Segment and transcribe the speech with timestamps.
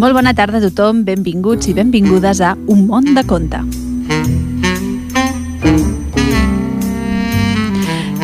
[0.00, 3.58] Molt bona tarda a tothom, benvinguts i benvingudes a Un món de conte.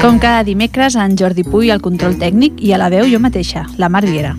[0.00, 3.66] Com cada dimecres, en Jordi Puy al control tècnic i a la veu jo mateixa,
[3.76, 4.32] la Mar Viera.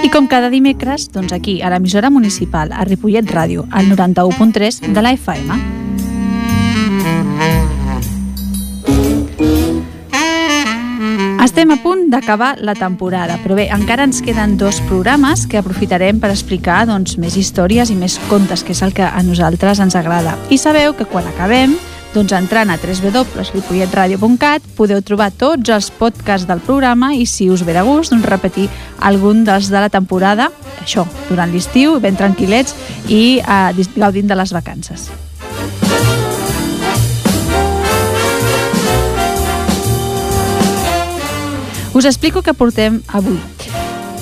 [0.00, 5.04] I com cada dimecres, doncs aquí, a l'emissora municipal, a Ripollet Ràdio, al 91.3 de
[5.04, 5.89] la FM.
[11.40, 16.20] Estem a punt d'acabar la temporada, però bé, encara ens queden dos programes que aprofitarem
[16.20, 19.96] per explicar doncs, més històries i més contes, que és el que a nosaltres ens
[19.96, 20.36] agrada.
[20.52, 21.72] I sabeu que quan acabem,
[22.12, 27.72] doncs entrant a www.ripolletradio.cat podeu trobar tots els podcasts del programa i si us ve
[27.72, 28.68] de gust, doncs repetir
[29.00, 30.52] algun dels de la temporada,
[30.84, 32.76] això, durant l'estiu, ben tranquil·lets
[33.08, 35.29] i eh, gaudint de les vacances.
[41.90, 43.38] Us explico què portem avui.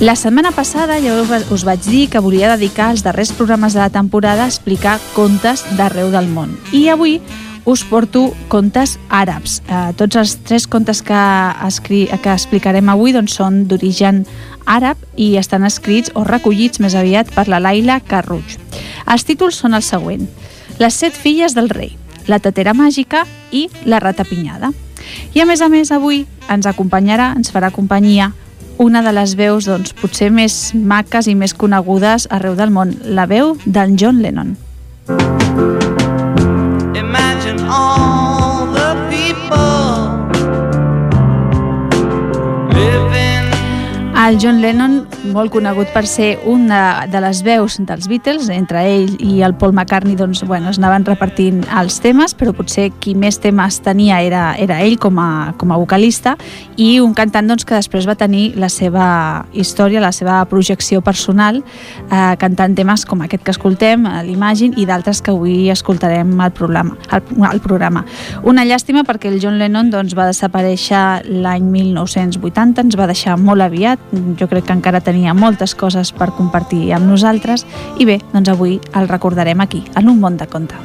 [0.00, 1.12] La setmana passada ja
[1.52, 5.66] us vaig dir que volia dedicar els darrers programes de la temporada a explicar contes
[5.76, 6.54] d'arreu del món.
[6.72, 7.18] I avui
[7.68, 9.58] us porto contes àrabs.
[9.68, 11.20] Eh, tots els tres contes que,
[11.68, 14.24] escri que explicarem avui doncs, són d'origen
[14.64, 18.56] àrab i estan escrits o recollits més aviat per la Laila Carruig.
[19.04, 20.30] Els títols són els següents.
[20.80, 21.98] Les set filles del rei,
[22.32, 24.72] la tatera màgica i la rata pinyada.
[25.34, 28.32] I a més a més avui ens acompanyarà, ens farà companyia
[28.78, 33.26] una de les veus doncs, potser més maques i més conegudes arreu del món, la
[33.26, 34.54] veu d'en John Lennon.
[36.94, 38.07] Imagine all
[44.18, 49.12] el John Lennon, molt conegut per ser una de les veus dels Beatles, entre ell
[49.22, 53.38] i el Paul McCartney doncs, bueno, es anaven repartint els temes, però potser qui més
[53.38, 56.34] temes tenia era, era ell com a, com a vocalista
[56.74, 59.06] i un cantant doncs, que després va tenir la seva
[59.54, 61.62] història, la seva projecció personal,
[62.10, 66.98] eh, cantant temes com aquest que escoltem, l'Imagine, i d'altres que avui escoltarem al programa,
[67.12, 68.02] al programa.
[68.42, 73.62] Una llàstima perquè el John Lennon doncs, va desaparèixer l'any 1980, ens va deixar molt
[73.62, 77.66] aviat, jo crec que encara tenia moltes coses per compartir amb nosaltres
[77.98, 80.76] i bé, doncs avui el recordarem aquí, en un món de conte.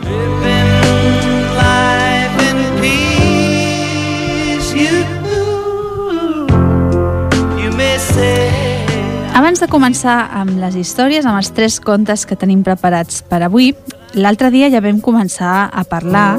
[9.34, 13.72] Abans de començar amb les històries, amb els tres contes que tenim preparats per avui,
[14.14, 16.38] l'altre dia ja vam començar a parlar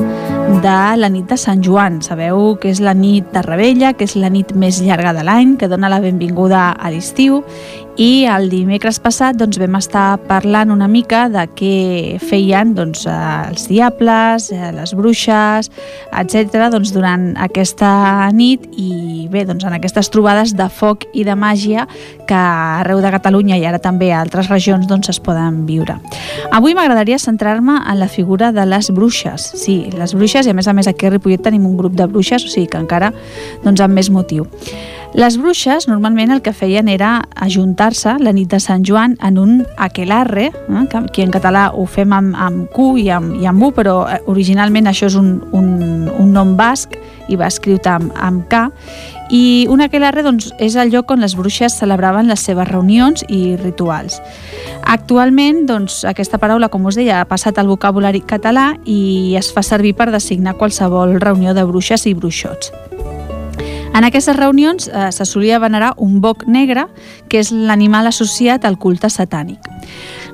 [0.62, 2.00] de la nit de Sant Joan.
[2.04, 5.54] Sabeu que és la nit de Rebella, que és la nit més llarga de l'any,
[5.58, 7.40] que dona la benvinguda a l'estiu
[8.00, 11.74] i el dimecres passat doncs, vam estar parlant una mica de què
[12.18, 15.70] feien doncs, els diables, eh, les bruixes,
[16.10, 16.66] etc.
[16.74, 17.92] Doncs, durant aquesta
[18.34, 21.86] nit i bé, doncs, en aquestes trobades de foc i de màgia
[22.26, 26.00] que arreu de Catalunya i ara també a altres regions doncs, es poden viure.
[26.50, 29.52] Avui m'agradaria centrar-me en la figura de les bruixes.
[29.54, 32.10] Sí, les bruixes i a més a més aquí a Ripollet tenim un grup de
[32.10, 33.14] bruixes, o sigui que encara
[33.62, 34.50] doncs, amb més motiu.
[35.14, 39.52] Les bruixes normalment el que feien era ajuntar-se la nit de Sant Joan en un
[39.78, 43.62] aquelarre, eh, que aquí en català ho fem amb, amb Q i amb, i amb
[43.62, 46.96] U, però eh, originalment això és un, un, un nom basc
[47.30, 48.64] i va escriure amb, amb K,
[49.30, 53.54] i un aquelarre doncs, és el lloc on les bruixes celebraven les seves reunions i
[53.62, 54.18] rituals.
[54.82, 59.62] Actualment, doncs, aquesta paraula, com us deia, ha passat al vocabulari català i es fa
[59.62, 62.74] servir per designar qualsevol reunió de bruixes i bruixots.
[63.94, 66.88] En aquestes reunions eh, se solia venerar un boc negre,
[67.30, 69.70] que és l'animal associat al culte satànic.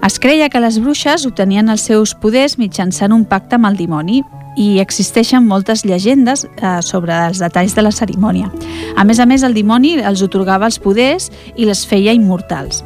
[0.06, 4.22] Es creia que les bruixes obtenien els seus poders mitjançant un pacte amb el dimoni
[4.56, 8.48] i existeixen moltes llegendes eh, sobre els detalls de la cerimònia.
[8.97, 12.81] A més a més, el dimoni els otorgava els poders i les feia immortals.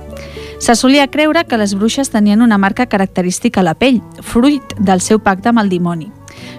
[0.58, 5.02] Se solia creure que les bruixes tenien una marca característica a la pell, fruit del
[5.04, 6.10] seu pacte amb el dimoni.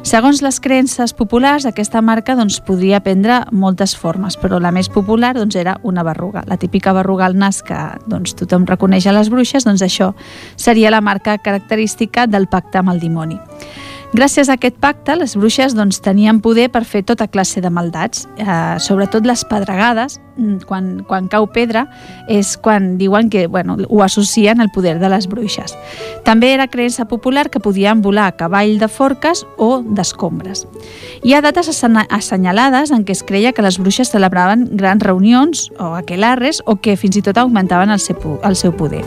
[0.05, 5.33] Segons les creences populars, aquesta marca doncs, podria prendre moltes formes, però la més popular
[5.37, 6.43] doncs, era una berruga.
[6.45, 10.13] La típica berruga al nas que doncs, tothom reconeix a les bruixes, doncs això
[10.55, 13.39] seria la marca característica del pacte amb el dimoni.
[14.13, 18.27] Gràcies a aquest pacte, les bruixes doncs, tenien poder per fer tota classe de maldats,
[18.37, 21.87] eh, sobretot les pedregades, mm, quan, quan cau pedra,
[22.27, 25.75] és quan diuen que bueno, ho associen al poder de les bruixes.
[26.23, 30.67] També era creença popular que podien volar a cavall de forques o d'escombres.
[31.23, 35.95] Hi ha dates assenyalades en què es creia que les bruixes celebraven grans reunions o
[35.95, 39.03] aquelarres o que fins i tot augmentaven el seu, el seu poder.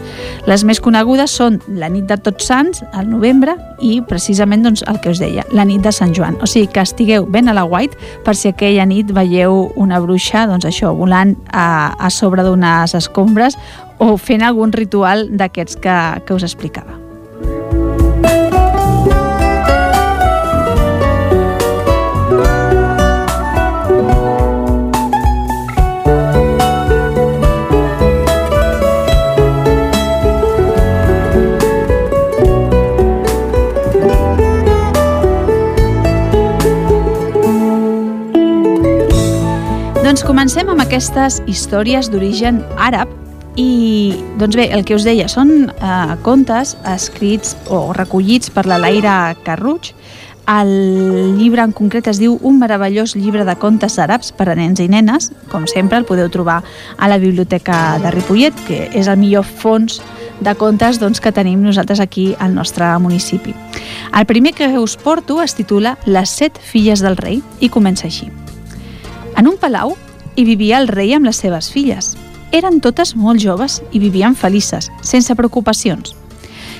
[0.46, 4.97] Les més conegudes són la nit de Tots Sants, al novembre, i precisament doncs, el
[4.98, 6.36] el que us deia, la nit de Sant Joan.
[6.42, 7.96] O sigui, que estigueu ben a la white
[8.26, 13.58] per si aquella nit veieu una bruixa, doncs això, volant a, a sobre d'unes escombres
[13.98, 16.98] o fent algun ritual d'aquests que, que us explicava.
[40.08, 43.10] Doncs comencem amb aquestes històries d'origen àrab
[43.60, 48.78] i, doncs bé, el que us deia, són eh, contes escrits o recollits per la
[48.80, 49.90] Laira Carruig.
[50.48, 50.72] El
[51.36, 54.88] llibre en concret es diu Un meravellós llibre de contes àrabs per a nens i
[54.88, 55.28] nenes.
[55.52, 56.62] Com sempre, el podeu trobar
[56.96, 60.00] a la Biblioteca de Ripollet, que és el millor fons
[60.40, 63.52] de contes doncs, que tenim nosaltres aquí al nostre municipi.
[64.16, 68.32] El primer que us porto es titula Les set filles del rei i comença així.
[69.38, 69.92] En un palau
[70.34, 72.16] hi vivia el rei amb les seves filles.
[72.50, 76.16] Eren totes molt joves i vivien felices, sense preocupacions.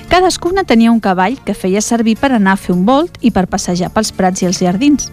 [0.09, 3.45] Cadascuna tenia un cavall que feia servir per anar a fer un volt i per
[3.47, 5.07] passejar pels prats i els jardins.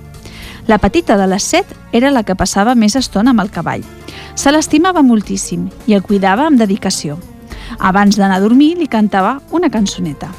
[0.66, 3.84] La petita de les set era la que passava més estona amb el cavall.
[4.34, 7.20] Se l'estimava moltíssim i el cuidava amb dedicació.
[7.78, 10.32] Abans d'anar a dormir li cantava una cançoneta.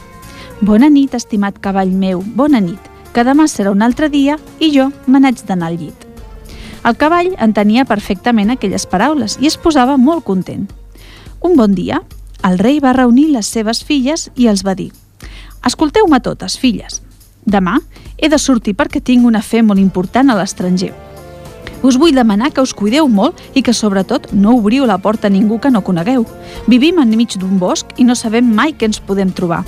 [0.59, 4.89] Bona nit, estimat cavall meu, bona nit, que demà serà un altre dia i jo
[5.05, 6.06] me n'haig d'anar al llit.
[6.83, 10.67] El cavall entenia perfectament aquelles paraules i es posava molt content.
[11.41, 12.01] Un bon dia,
[12.47, 14.91] el rei va reunir les seves filles i els va dir
[15.65, 17.01] «Escolteu-me totes, filles.
[17.45, 17.79] Demà
[18.17, 20.93] he de sortir perquè tinc una fe molt important a l'estranger.
[21.83, 25.33] Us vull demanar que us cuideu molt i que, sobretot, no obriu la porta a
[25.33, 26.25] ningú que no conegueu.
[26.67, 29.63] Vivim enmig d'un bosc i no sabem mai què ens podem trobar.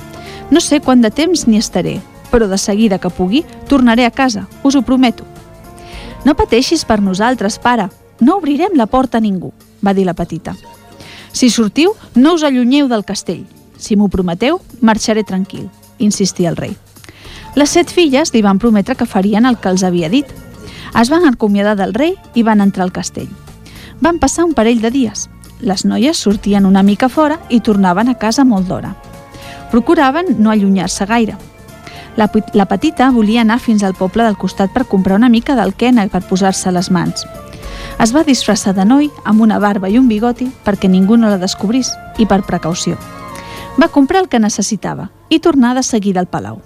[0.49, 1.99] No sé quant de temps n'hi estaré,
[2.31, 5.27] però de seguida que pugui tornaré a casa, us ho prometo.
[6.25, 7.87] No pateixis per nosaltres, pare.
[8.19, 9.53] No obrirem la porta a ningú,
[9.85, 10.55] va dir la petita.
[11.31, 13.45] Si sortiu, no us allunyeu del castell.
[13.77, 16.75] Si m'ho prometeu, marxaré tranquil, insistia el rei.
[17.55, 20.27] Les set filles li van prometre que farien el que els havia dit.
[20.99, 23.29] Es van acomiadar del rei i van entrar al castell.
[24.01, 25.29] Van passar un parell de dies.
[25.61, 28.93] Les noies sortien una mica fora i tornaven a casa molt d'hora.
[29.71, 31.35] Procuraven no allunyar-se gaire,
[32.19, 36.07] la, la petita volia anar fins al poble del costat per comprar una mica d'alquena
[36.11, 37.23] per posar-se les mans.
[37.99, 41.39] Es va disfressar de noi amb una barba i un bigoti perquè ningú no la
[41.39, 42.97] descobrís i per precaució.
[43.79, 46.59] Va comprar el que necessitava i tornar de seguida al palau.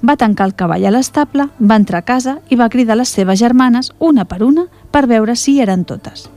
[0.00, 3.38] Va tancar el cavall a l'estable, va entrar a casa i va cridar les seves
[3.40, 6.30] germanes una per una per veure si eren totes.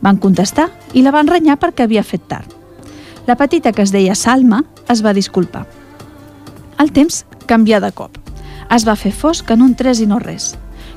[0.00, 2.48] Van contestar i la van renyar perquè havia fet tard.
[3.26, 5.66] La petita que es deia Salma es va disculpar.
[6.80, 8.18] El temps canvià de cop.
[8.72, 10.52] Es va fer fosc en un tres i no res.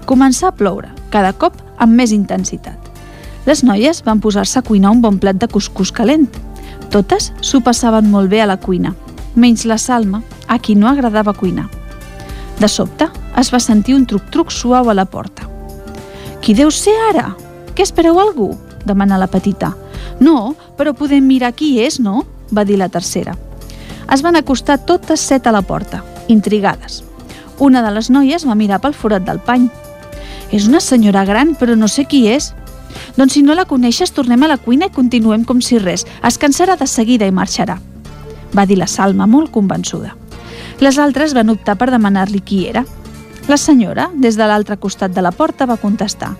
[0.05, 2.91] Començà a ploure, cada cop amb més intensitat.
[3.45, 6.27] Les noies van posar-se a cuinar un bon plat de cuscús calent.
[6.93, 8.95] Totes s'ho passaven molt bé a la cuina,
[9.35, 11.67] menys la Salma, a qui no agradava cuinar.
[12.59, 15.49] De sobte, es va sentir un truc-truc suau a la porta.
[16.41, 17.33] Qui deu ser ara?
[17.75, 18.53] Què espereu algú?
[18.85, 19.73] demana la petita.
[20.21, 22.23] No, però podem mirar qui és, no?
[22.53, 23.33] va dir la tercera.
[24.11, 27.03] Es van acostar totes set a la porta intrigades.
[27.59, 29.69] Una de les noies va mirar pel forat del pany.
[30.51, 32.53] És una senyora gran, però no sé qui és.
[33.15, 36.05] Doncs si no la coneixes, tornem a la cuina i continuem com si res.
[36.23, 37.79] Es cansarà de seguida i marxarà.
[38.55, 40.15] Va dir la Salma, molt convençuda.
[40.79, 42.85] Les altres van optar per demanar-li qui era.
[43.47, 46.35] La senyora, des de l'altre costat de la porta, va contestar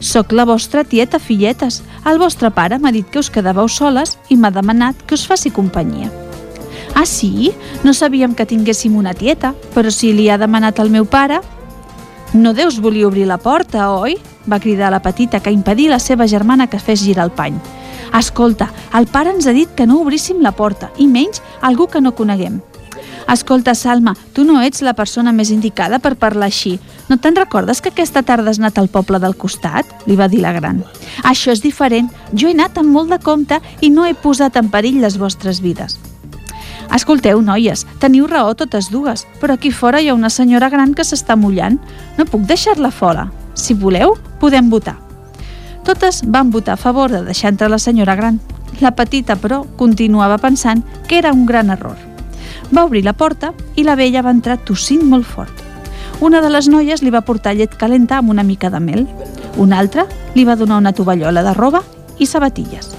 [0.00, 1.82] «Soc la vostra tieta, filletes.
[2.04, 5.54] El vostre pare m'ha dit que us quedàveu soles i m'ha demanat que us faci
[5.54, 6.23] companyia».
[6.94, 7.52] Ah, sí?
[7.82, 11.40] No sabíem que tinguéssim una tieta, però si li ha demanat al meu pare...
[12.34, 14.16] No deus volia obrir la porta, oi?
[14.50, 17.56] va cridar la petita que impedir la seva germana que fes girar el pany.
[18.14, 22.02] Escolta, el pare ens ha dit que no obríssim la porta, i menys algú que
[22.02, 22.60] no coneguem.
[23.30, 26.76] Escolta, Salma, tu no ets la persona més indicada per parlar així.
[27.08, 29.88] No te'n recordes que aquesta tarda has anat al poble del costat?
[30.06, 30.82] Li va dir la gran.
[31.24, 32.10] Això és diferent.
[32.32, 35.62] Jo he anat amb molt de compte i no he posat en perill les vostres
[35.64, 35.96] vides.
[36.92, 41.04] Escolteu, noies, teniu raó totes dues, però aquí fora hi ha una senyora gran que
[41.06, 41.78] s'està mullant.
[42.18, 43.30] No puc deixar-la fora.
[43.54, 44.98] Si voleu, podem votar.
[45.84, 48.40] Totes van votar a favor de deixar entrar la senyora gran.
[48.80, 51.96] La petita, però, continuava pensant que era un gran error.
[52.74, 55.62] Va obrir la porta i la vella va entrar tossint molt fort.
[56.20, 59.06] Una de les noies li va portar llet calenta amb una mica de mel.
[59.56, 61.82] Una altra li va donar una tovallola de roba
[62.18, 62.90] i sabatilles.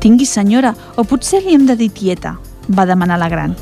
[0.00, 2.36] Tingui, senyora, o potser li hem de dir tieta,
[2.68, 3.56] va demanar la gran.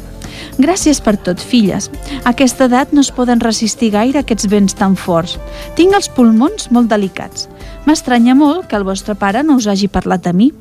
[0.61, 1.89] Gràcies per tot, filles.
[2.25, 5.39] A aquesta edat no es poden resistir gaire aquests vents tan forts.
[5.79, 7.49] Tinc els pulmons molt delicats.
[7.87, 10.53] M'estranya molt que el vostre pare no us hagi parlat de mi.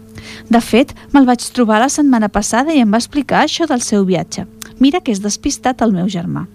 [0.49, 4.05] De fet, me'l vaig trobar la setmana passada i em va explicar això del seu
[4.05, 4.45] viatge.
[4.79, 6.47] Mira que és despistat el meu germà.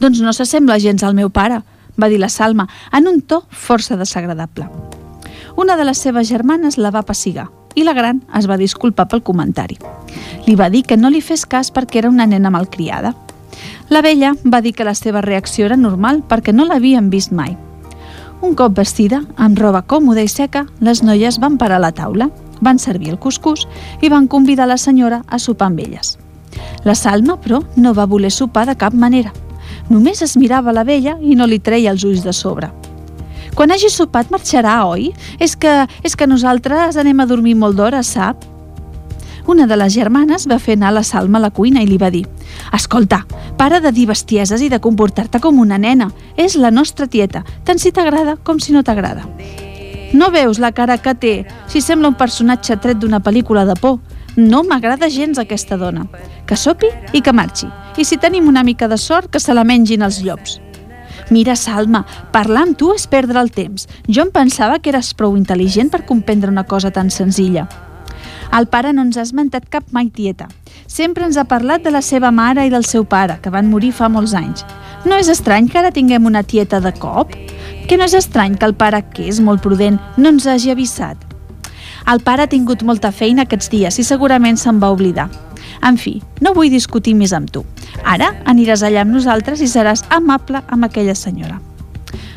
[0.00, 1.62] Doncs no s'assembla gens al meu pare,
[2.00, 4.68] va dir la Salma, en un to força desagradable.
[5.56, 9.22] Una de les seves germanes la va passigar i la gran es va disculpar pel
[9.22, 9.78] comentari.
[10.46, 13.14] Li va dir que no li fes cas perquè era una nena malcriada.
[13.88, 17.56] La vella va dir que la seva reacció era normal perquè no l'havien vist mai.
[18.44, 22.28] Un cop vestida, amb roba còmoda i seca, les noies van parar a la taula,
[22.60, 23.64] van servir el cuscús
[24.02, 26.18] i van convidar la senyora a sopar amb elles.
[26.84, 29.32] La Salma, però, no va voler sopar de cap manera.
[29.88, 32.68] Només es mirava la vella i no li treia els ulls de sobre.
[33.54, 35.12] Quan hagi sopat marxarà, oi?
[35.40, 38.44] És que, és que nosaltres anem a dormir molt d'hora, sap?
[39.46, 42.08] Una de les germanes va fer anar la Salma a la cuina i li va
[42.10, 42.24] dir
[42.72, 43.26] «Escolta,
[43.58, 46.08] para de dir bestieses i de comportar-te com una nena.
[46.36, 49.28] És la nostra tieta, tant si t'agrada com si no t'agrada».
[50.14, 51.34] No veus la cara que té?
[51.66, 53.98] Si sembla un personatge tret d'una pel·lícula de por.
[54.36, 56.06] No m'agrada gens aquesta dona.
[56.46, 57.66] Que sopi i que marxi.
[57.98, 60.60] I si tenim una mica de sort, que se la mengin els llops.
[61.34, 63.88] Mira, Salma, parlar amb tu és perdre el temps.
[64.06, 67.66] Jo em pensava que eres prou intel·ligent per comprendre una cosa tan senzilla.
[68.54, 70.46] El pare no ens ha esmentat cap mai tieta.
[70.86, 73.90] Sempre ens ha parlat de la seva mare i del seu pare, que van morir
[73.90, 74.62] fa molts anys.
[75.04, 77.34] No és estrany que ara tinguem una tieta de cop?
[77.88, 81.18] Que no és estrany que el pare, que és molt prudent, no ens hagi avisat?
[82.06, 85.26] El pare ha tingut molta feina aquests dies i segurament se'n va oblidar.
[85.82, 87.64] En fi, no vull discutir més amb tu.
[88.04, 91.58] Ara aniràs allà amb nosaltres i seràs amable amb aquella senyora.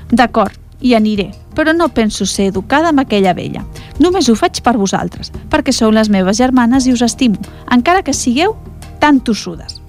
[0.10, 3.64] D'acord, hi aniré, però no penso ser educada amb aquella vella.
[4.00, 7.42] Només ho faig per vosaltres, perquè sou les meves germanes i us estimo,
[7.74, 8.56] encara que sigueu
[9.00, 9.82] tan tossudes.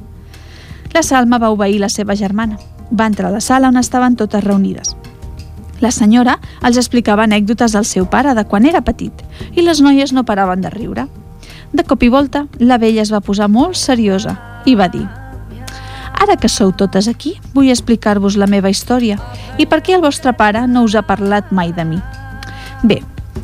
[0.94, 2.56] La Salma va obeir la seva germana.
[2.90, 4.96] Va entrar a la sala on estaven totes reunides.
[5.80, 9.12] La senyora els explicava anècdotes del seu pare de quan era petit
[9.54, 11.06] i les noies no paraven de riure.
[11.72, 15.06] De cop i volta, la vella es va posar molt seriosa i va dir
[16.18, 19.20] Ara que sou totes aquí, vull explicar-vos la meva història
[19.58, 22.00] i per què el vostre pare no us ha parlat mai de mi.
[22.82, 22.98] Bé,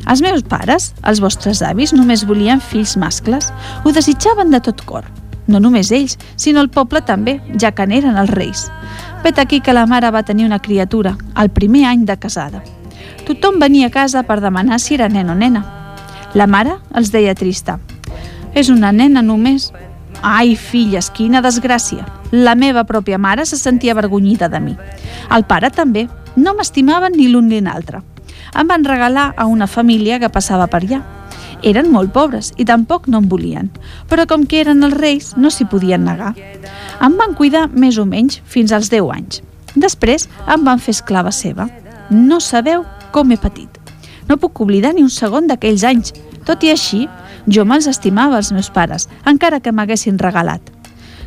[0.07, 3.51] els meus pares, els vostres avis, només volien fills mascles.
[3.83, 5.07] Ho desitjaven de tot cor.
[5.47, 8.65] No només ells, sinó el poble també, ja que n'eren els reis.
[9.23, 12.63] Vet aquí que la mare va tenir una criatura, el primer any de casada.
[13.25, 15.63] Tothom venia a casa per demanar si era nen o nena.
[16.33, 17.79] La mare els deia trista.
[18.53, 19.71] És una nena només,
[20.25, 22.05] Ai, filles, quina desgràcia!
[22.31, 24.75] La meva pròpia mare se sentia avergonyida de mi.
[25.29, 26.07] El pare també.
[26.35, 28.01] No m'estimaven ni l'un ni l'altre.
[28.55, 31.01] Em van regalar a una família que passava per allà.
[31.63, 33.69] Eren molt pobres i tampoc no em volien,
[34.09, 36.33] però com que eren els reis no s'hi podien negar.
[37.01, 39.41] Em van cuidar més o menys fins als 10 anys.
[39.75, 41.67] Després em van fer esclava seva.
[42.11, 43.79] No sabeu com he patit.
[44.29, 46.13] No puc oblidar ni un segon d'aquells anys.
[46.45, 47.05] Tot i així,
[47.47, 50.61] jo me'ls estimava, els meus pares, encara que m'haguessin regalat.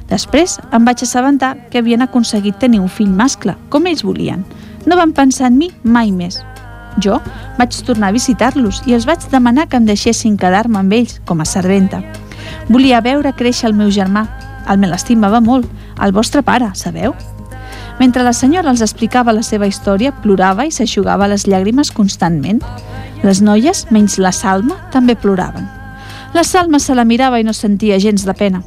[0.08, 4.44] Després em vaig assabentar que havien aconseguit tenir un fill mascle, com ells volien.
[4.86, 6.38] No van pensar en mi mai més.
[7.02, 7.20] Jo
[7.58, 11.40] vaig tornar a visitar-los i els vaig demanar que em deixessin quedar-me amb ells, com
[11.40, 12.02] a serventa.
[12.68, 14.26] Volia veure créixer el meu germà.
[14.68, 15.66] El me l'estimava molt,
[16.02, 17.14] el vostre pare, sabeu?
[17.98, 22.60] Mentre la senyora els explicava la seva història, plorava i s'aixugava les llàgrimes constantment.
[23.24, 25.66] Les noies, menys la Salma, també ploraven.
[26.34, 28.62] La Salma se la mirava i no sentia gens de pena.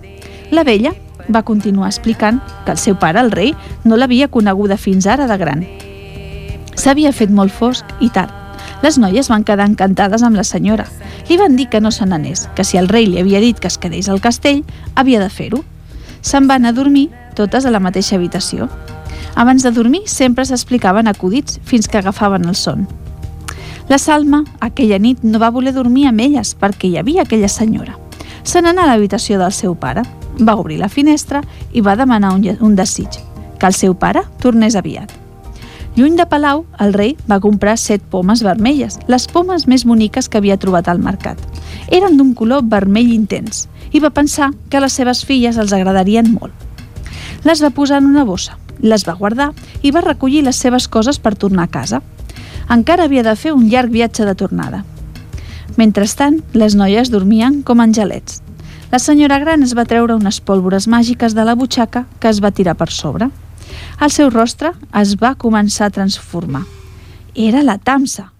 [0.51, 0.91] La vella
[1.31, 5.37] va continuar explicant que el seu pare, el rei, no l'havia coneguda fins ara de
[5.39, 5.63] gran.
[6.75, 8.31] S'havia fet molt fosc i tard.
[8.81, 10.85] Les noies van quedar encantades amb la senyora.
[11.29, 13.69] Li van dir que no se n'anés, que si el rei li havia dit que
[13.69, 14.63] es quedés al castell,
[14.95, 15.63] havia de fer-ho.
[16.21, 18.69] Se'n van a dormir totes a la mateixa habitació.
[19.35, 22.87] Abans de dormir sempre s'explicaven acudits fins que agafaven el son.
[23.87, 27.97] La Salma, aquella nit, no va voler dormir amb elles perquè hi havia aquella senyora.
[28.43, 30.03] Se n'anà a l'habitació del seu pare,
[30.39, 33.19] va obrir la finestra i va demanar un, un desig,
[33.59, 35.20] que el seu pare tornés aviat.
[35.95, 40.39] Lluny de Palau, el rei va comprar set pomes vermelles, les pomes més boniques que
[40.39, 41.39] havia trobat al mercat.
[41.91, 46.31] Eren d'un color vermell intens i va pensar que a les seves filles els agradarien
[46.31, 46.53] molt.
[47.43, 51.19] Les va posar en una bossa, les va guardar i va recollir les seves coses
[51.19, 52.01] per tornar a casa
[52.71, 54.85] encara havia de fer un llarg viatge de tornada.
[55.77, 58.41] Mentrestant, les noies dormien com angelets.
[58.91, 62.51] La senyora gran es va treure unes pólvores màgiques de la butxaca que es va
[62.51, 63.29] tirar per sobre.
[64.01, 66.63] El seu rostre es va començar a transformar.
[67.35, 68.31] Era la tamsa.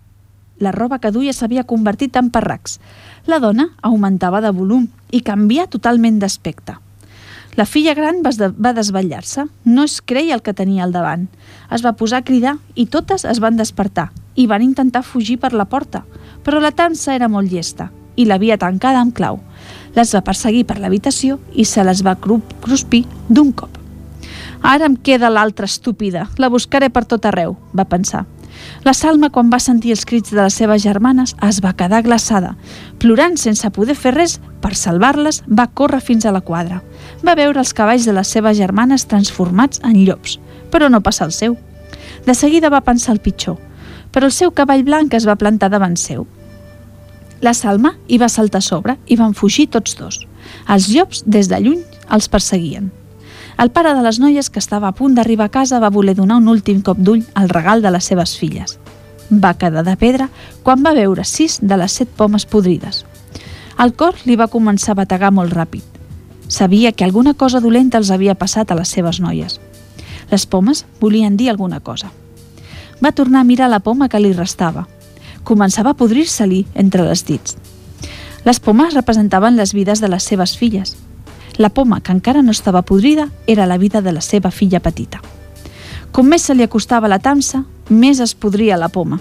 [0.60, 2.80] La roba que duia s'havia convertit en parracs.
[3.26, 6.78] La dona augmentava de volum i canvia totalment d'aspecte.
[7.60, 9.46] La filla gran va desvetllar-se.
[9.66, 11.28] No es creia el que tenia al davant.
[11.72, 15.52] Es va posar a cridar i totes es van despertar i van intentar fugir per
[15.54, 16.06] la porta.
[16.46, 19.42] Però la tansa era molt llesta i l'havia tancada amb clau.
[19.96, 23.81] Les va perseguir per l'habitació i se les va cruspir d'un cop.
[24.62, 26.27] Ara em queda l'altra estúpida.
[26.38, 28.25] La buscaré per tot arreu, va pensar.
[28.84, 32.56] La Salma, quan va sentir els crits de les seves germanes, es va quedar glaçada.
[33.01, 36.82] Plorant sense poder fer res, per salvar-les, va córrer fins a la quadra.
[37.25, 40.38] Va veure els cavalls de les seves germanes transformats en llops,
[40.72, 41.58] però no passa el seu.
[42.25, 43.58] De seguida va pensar el pitjor,
[44.12, 46.27] però el seu cavall blanc es va plantar davant seu.
[47.41, 50.22] La Salma hi va saltar a sobre i van fugir tots dos.
[50.70, 51.82] Els llops, des de lluny,
[52.13, 52.91] els perseguien.
[53.62, 56.39] El pare de les noies, que estava a punt d'arribar a casa, va voler donar
[56.41, 58.80] un últim cop d'ull al regal de les seves filles.
[59.30, 60.30] Va quedar de pedra
[60.63, 63.03] quan va veure sis de les set pomes podrides.
[63.77, 65.84] El cor li va començar a bategar molt ràpid.
[66.48, 69.60] Sabia que alguna cosa dolenta els havia passat a les seves noies.
[70.32, 72.10] Les pomes volien dir alguna cosa.
[72.98, 74.88] Va tornar a mirar la poma que li restava.
[75.44, 77.58] Començava a podrir-se-li entre les dits.
[78.44, 80.98] Les pomes representaven les vides de les seves filles,
[81.58, 85.22] la poma, que encara no estava podrida, era la vida de la seva filla petita.
[86.12, 89.20] Com més se li acostava la tamsa, més es podria la poma.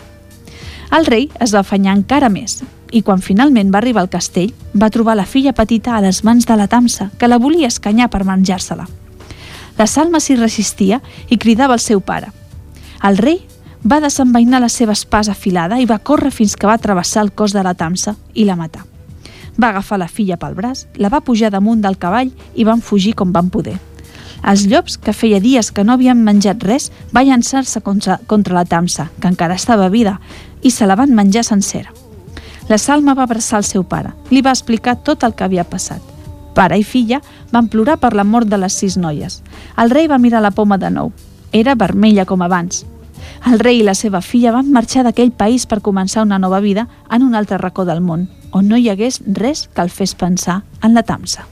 [0.90, 4.90] El rei es va afanyar encara més i quan finalment va arribar al castell va
[4.90, 8.25] trobar la filla petita a les mans de la tamsa, que la volia escanyar per
[8.26, 8.88] menjar-se-la.
[9.78, 12.32] La Salma s'hi resistia i cridava al seu pare.
[13.06, 13.38] El rei
[13.87, 17.54] va desenvainar la seva espasa afilada i va córrer fins que va travessar el cos
[17.54, 18.84] de la tamsa i la matar.
[19.61, 23.12] Va agafar la filla pel braç, la va pujar damunt del cavall i van fugir
[23.14, 23.76] com van poder.
[24.40, 28.64] Els llops, que feia dies que no havien menjat res, va llançar-se contra, contra la
[28.64, 30.19] tamsa, que encara estava vida,
[30.62, 31.93] i se la van menjar sencera.
[32.71, 36.00] La Salma va abraçar el seu pare, li va explicar tot el que havia passat.
[36.55, 37.21] Pare i filla
[37.52, 39.43] van plorar per la mort de les sis noies.
[39.76, 41.12] El rei va mirar la poma de nou.
[41.52, 42.85] Era vermella com abans.
[43.47, 46.89] El rei i la seva filla van marxar d'aquell país per començar una nova vida
[47.11, 50.63] en un altre racó del món, on no hi hagués res que el fes pensar
[50.82, 51.47] en la tamsa.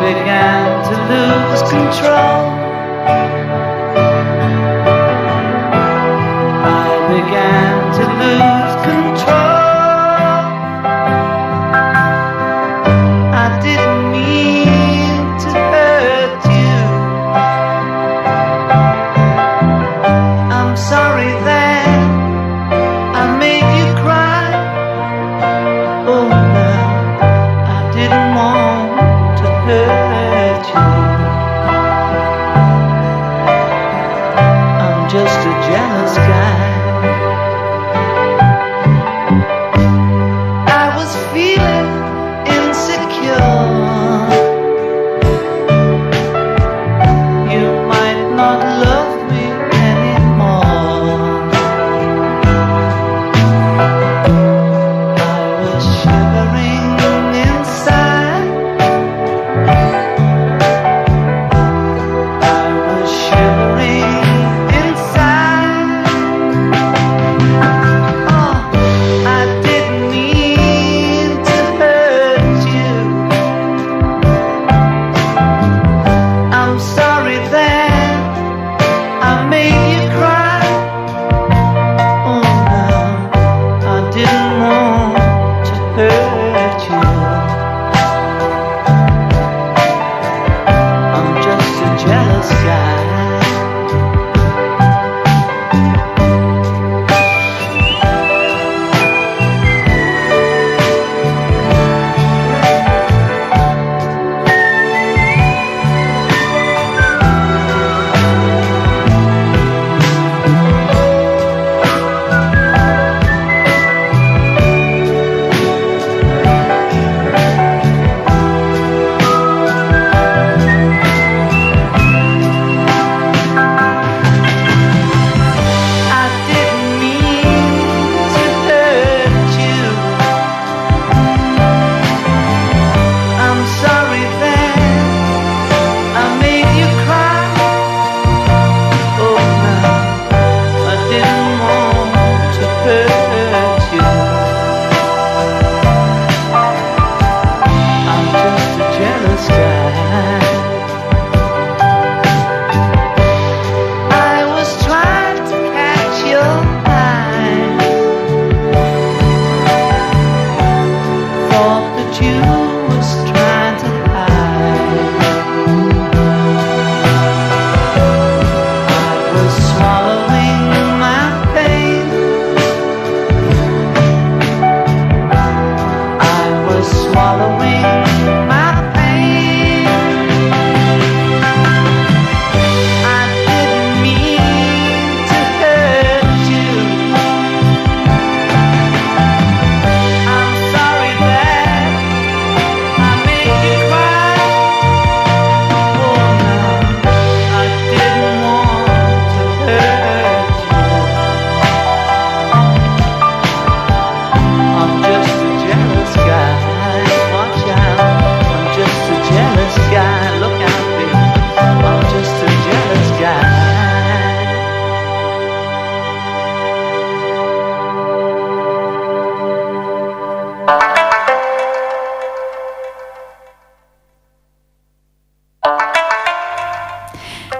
[0.00, 2.57] began to lose control.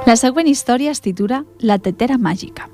[0.09, 2.65] La següent història es titula La tetera màgica.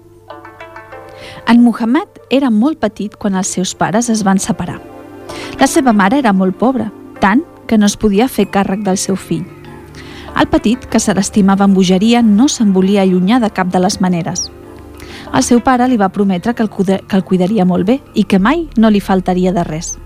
[1.50, 4.76] En Muhammad era molt petit quan els seus pares es van separar.
[5.58, 9.16] La seva mare era molt pobra, tant que no es podia fer càrrec del seu
[9.18, 9.42] fill.
[10.38, 13.98] El petit, que se l'estimava amb bogeria, no se'n volia allunyar de cap de les
[14.00, 14.44] maneres.
[15.34, 18.38] El seu pare li va prometre que el, que el cuidaria molt bé i que
[18.38, 19.96] mai no li faltaria de res.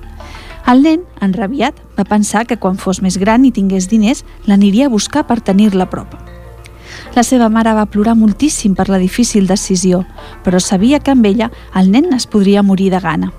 [0.64, 4.94] El nen, enrabiat, va pensar que quan fos més gran i tingués diners, l'aniria a
[4.96, 6.27] buscar per tenir-la a prop.
[7.16, 10.04] La seva mare va plorar moltíssim per la difícil decisió,
[10.44, 13.32] però sabia que amb ella el nen es podria morir de gana.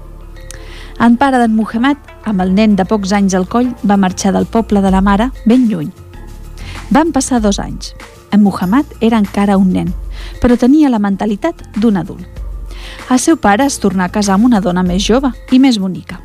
[1.00, 4.50] En pare d'en Muhammad, amb el nen de pocs anys al coll, va marxar del
[4.52, 5.94] poble de la mare ben lluny.
[6.90, 7.94] Van passar dos anys.
[8.32, 9.94] En Muhammad era encara un nen,
[10.42, 12.26] però tenia la mentalitat d'un adult.
[13.10, 16.20] El seu pare es tornà a casar amb una dona més jove i més bonica.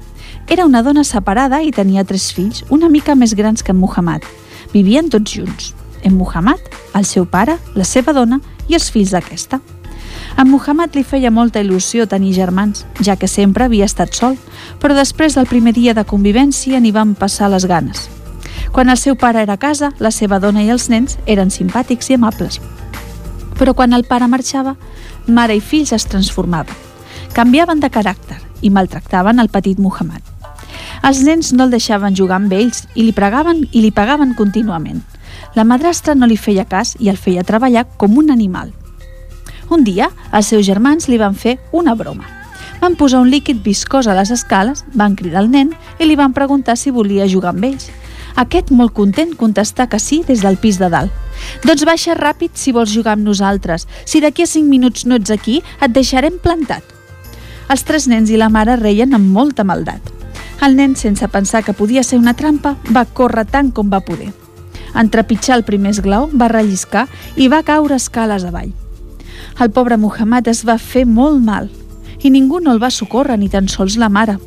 [0.48, 4.26] Era una dona separada i tenia tres fills, una mica més grans que en Muhammad.
[4.74, 5.72] Vivien tots junts.
[6.04, 6.60] En Muhammad,
[6.94, 8.38] el seu pare, la seva dona
[8.68, 9.58] i els fills d'aquesta.
[10.36, 14.36] A Muhammad li feia molta il·lusió tenir germans, ja que sempre havia estat sol,
[14.82, 18.08] però després del primer dia de convivència n'hi van passar les ganes.
[18.74, 22.10] Quan el seu pare era a casa, la seva dona i els nens eren simpàtics
[22.10, 22.60] i amables.
[23.54, 24.74] Però quan el pare marxava,
[25.26, 26.74] mare i fills es transformaven.
[27.34, 30.22] Canviaven de caràcter i maltractaven el petit Muhammad.
[31.06, 35.02] Els nens no el deixaven jugar amb ells i li pregaven i li pagaven contínuament.
[35.54, 38.72] La madrastra no li feia cas i el feia treballar com un animal.
[39.70, 42.26] Un dia, els seus germans li van fer una broma.
[42.80, 46.34] Van posar un líquid viscós a les escales, van cridar el nen i li van
[46.34, 47.88] preguntar si volia jugar amb ells.
[48.36, 51.14] Aquest, molt content, contestà que sí des del pis de dalt.
[51.62, 53.86] Doncs baixa ràpid si vols jugar amb nosaltres.
[54.04, 56.82] Si d'aquí a cinc minuts no ets aquí, et deixarem plantat.
[57.70, 60.10] Els tres nens i la mare reien amb molta maldat.
[60.66, 64.32] El nen, sense pensar que podia ser una trampa, va córrer tant com va poder.
[64.94, 68.72] En trepitjar el primer esglau, va relliscar i va caure escales avall.
[69.60, 71.70] El pobre Muhammad es va fer molt mal
[72.24, 74.38] i ningú no el va socórrer, ni tan sols la mare.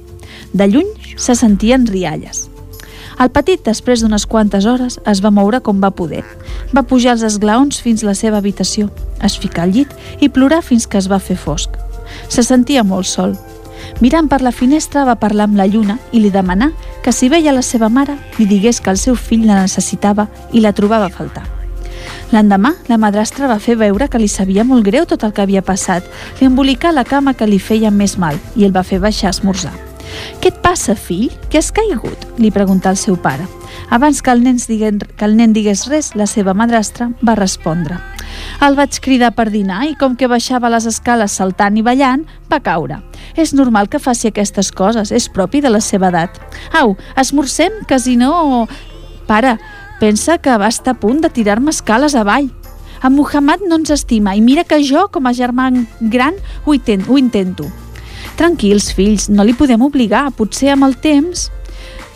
[0.54, 2.48] De lluny se sentien rialles.
[3.22, 6.24] El petit, després d'unes quantes hores, es va moure com va poder.
[6.74, 8.90] Va pujar els esglaons fins a la seva habitació,
[9.26, 11.74] es ficar al llit i plorar fins que es va fer fosc.
[12.30, 13.34] Se sentia molt sol.
[14.02, 16.72] Mirant per la finestra va parlar amb la lluna i li demanà
[17.08, 20.60] que si veia la seva mare li digués que el seu fill la necessitava i
[20.60, 21.46] la trobava a faltar.
[22.34, 25.64] L'endemà, la madrastra va fer veure que li sabia molt greu tot el que havia
[25.64, 26.04] passat,
[26.42, 29.36] li embolicà la cama que li feia més mal i el va fer baixar a
[29.38, 29.72] esmorzar.
[30.44, 31.32] Què et passa, fill?
[31.48, 32.28] Què has caigut?
[32.44, 33.48] li preguntà el seu pare.
[33.88, 38.04] Abans que el, nen diguen, que el nen digués res, la seva madrastra va respondre.
[38.58, 42.58] El vaig cridar per dinar i com que baixava les escales saltant i ballant, va
[42.66, 42.98] caure.
[43.38, 46.40] És normal que faci aquestes coses, és propi de la seva edat.
[46.80, 48.66] Au, esmorzem, que si no...
[49.28, 49.58] Pare,
[50.00, 52.50] pensa que va estar a punt de tirar-me escales avall.
[53.04, 55.70] En Muhammad no ens estima i mira que jo, com a germà
[56.02, 57.68] gran, ho, intent, ho intento.
[58.42, 61.52] Tranquils, fills, no li podem obligar, potser amb el temps...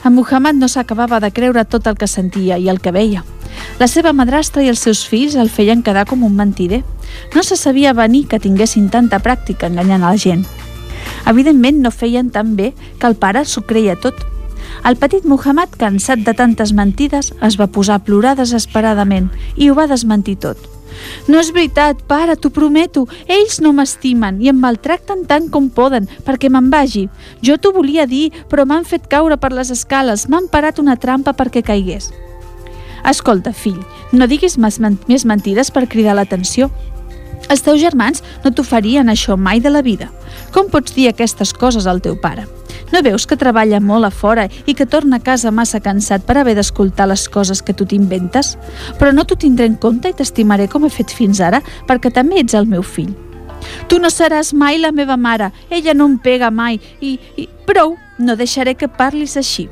[0.02, 3.22] En Muhammad no s'acabava de creure tot el que sentia i el que veia.
[3.80, 6.84] La seva madrastra i els seus fills el feien quedar com un mentider.
[7.36, 10.46] No se sabia venir que tinguessin tanta pràctica enganyant a la gent.
[11.28, 14.16] Evidentment no feien tan bé que el pare s'ho creia tot.
[14.86, 19.76] El petit Muhammad, cansat de tantes mentides, es va posar a plorar desesperadament i ho
[19.78, 20.58] va desmentir tot.
[21.28, 23.06] No és veritat, pare, t'ho prometo.
[23.28, 27.08] Ells no m'estimen i em maltracten tant com poden perquè me'n vagi.
[27.46, 31.34] Jo t'ho volia dir, però m'han fet caure per les escales, m'han parat una trampa
[31.38, 32.12] perquè caigués.
[33.08, 33.80] Escolta, fill,
[34.12, 34.80] no diguis més
[35.26, 36.70] mentides per cridar l'atenció.
[37.50, 40.12] Els teus germans no t'ho farien això mai de la vida.
[40.54, 42.46] Com pots dir aquestes coses al teu pare?
[42.92, 46.38] No veus que treballa molt a fora i que torna a casa massa cansat per
[46.38, 48.56] haver d'escoltar les coses que tu t'inventes?
[49.00, 52.40] Però no t'ho tindré en compte i t'estimaré com he fet fins ara perquè també
[52.44, 53.14] ets el meu fill.
[53.88, 57.18] Tu no seràs mai la meva mare, ella no em pega mai i...
[57.38, 57.48] i...
[57.68, 59.70] Prou, no deixaré que parlis així.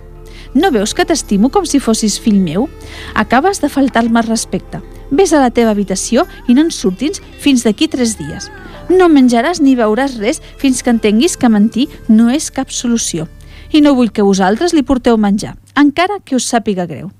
[0.54, 2.68] No veus que t'estimo com si fossis fill meu?
[3.14, 4.82] Acabes de faltar-me respecte.
[5.12, 8.50] Ves a la teva habitació i no en surtis fins d'aquí tres dies.
[8.90, 13.28] No menjaràs ni beuràs res fins que entenguis que mentir no és cap solució.
[13.72, 17.12] I no vull que vosaltres li porteu menjar, encara que us sàpiga greu.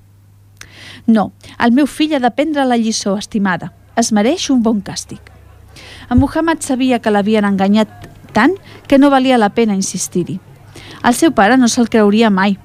[1.06, 3.74] No, el meu fill ha d'aprendre la lliçó, estimada.
[3.96, 5.22] Es mereix un bon càstig.
[6.10, 8.56] En Muhammad sabia que l'havien enganyat tant
[8.88, 10.40] que no valia la pena insistir-hi.
[11.06, 12.58] El seu pare no se'l creuria mai.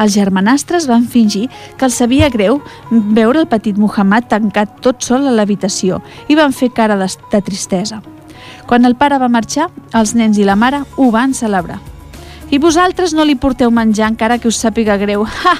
[0.00, 5.26] Els germanastres van fingir que els sabia greu veure el petit Muhammad tancat tot sol
[5.28, 8.02] a l'habitació i van fer cara de, de tristesa.
[8.66, 11.80] Quan el pare va marxar, els nens i la mare ho van celebrar.
[12.50, 15.26] I vosaltres no li porteu menjar encara que us sàpiga greu.
[15.44, 15.56] Ha!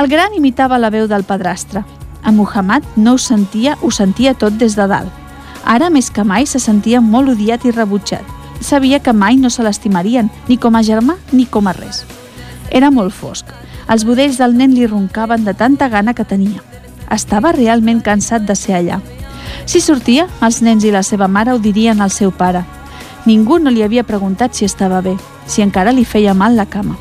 [0.00, 1.84] El gran imitava la veu del padrastre.
[2.24, 5.10] en Muhammad no ho sentia, ho sentia tot des de dalt.
[5.64, 8.24] Ara, més que mai, se sentia molt odiat i rebutjat.
[8.60, 12.04] Sabia que mai no se l'estimarien, ni com a germà ni com a res.
[12.72, 13.48] Era molt fosc.
[13.92, 16.62] Els budells del nen li roncaven de tanta gana que tenia.
[17.12, 19.00] Estava realment cansat de ser allà.
[19.66, 22.64] Si sortia, els nens i la seva mare ho dirien al seu pare.
[23.26, 25.14] Ningú no li havia preguntat si estava bé,
[25.46, 26.96] si encara li feia mal la cama.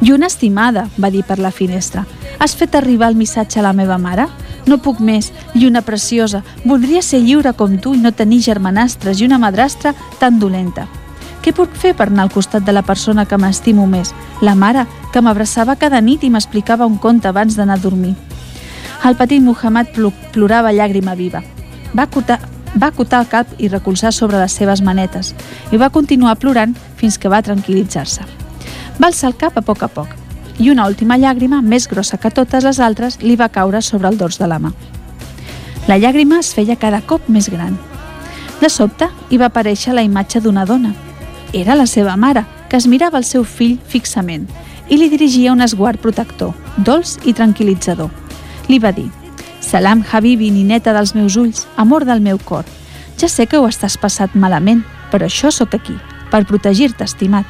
[0.00, 2.06] I una estimada, va dir per la finestra.
[2.38, 4.26] Has fet arribar el missatge a la meva mare?
[4.66, 6.42] No puc més, lluna preciosa.
[6.64, 10.88] Voldria ser lliure com tu i no tenir germanastres i una madrastra tan dolenta.
[11.46, 14.08] Què puc fer per anar al costat de la persona que m'estimo més?
[14.42, 14.82] La mare,
[15.14, 18.16] que m'abraçava cada nit i m'explicava un conte abans d'anar a dormir.
[19.06, 19.92] El petit Muhammad
[20.34, 21.44] plorava llàgrima viva.
[21.94, 22.40] Va acotar,
[22.74, 25.36] va acotar el cap i recolzar sobre les seves manetes
[25.70, 28.26] i va continuar plorant fins que va tranquil·litzar-se.
[28.98, 30.18] Va alçar el cap a poc a poc
[30.58, 34.18] i una última llàgrima, més grossa que totes les altres, li va caure sobre el
[34.18, 34.74] dors de la mà.
[35.86, 37.78] La llàgrima es feia cada cop més gran.
[38.58, 41.05] De sobte, hi va aparèixer la imatge d'una dona.
[41.52, 44.48] Era la seva mare, que es mirava el seu fill fixament
[44.88, 48.10] i li dirigia un esguard protector, dolç i tranquil·litzador.
[48.68, 49.08] Li va dir,
[49.60, 52.64] Salam, Habibi, nineta dels meus ulls, amor del meu cor.
[53.18, 55.96] Ja sé que ho estàs passat malament, però això sóc aquí,
[56.30, 57.46] per protegir-te, estimat.